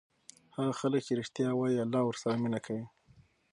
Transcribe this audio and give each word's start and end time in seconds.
هغه 0.55 0.71
خلک 0.79 1.01
چې 1.07 1.13
ریښتیا 1.19 1.49
وایي 1.55 1.77
الله 1.83 2.01
ورسره 2.05 2.39
مینه 2.41 2.59
کوي. 2.65 2.85